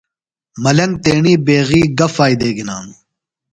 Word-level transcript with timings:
ملنگ 0.63 0.93
تیݨی 1.03 1.33
بیغیۡ 1.45 1.87
گہ 1.97 2.07
فائدے 2.15 2.49
گِھنانوۡ؟ 2.57 2.99